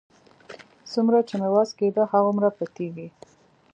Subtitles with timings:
[0.91, 3.07] څومره چې مې وس کېده، هغومره په تېزۍ.